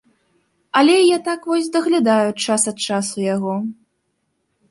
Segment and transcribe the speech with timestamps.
[0.79, 3.55] Але я так вось даглядаю час ад часу яго.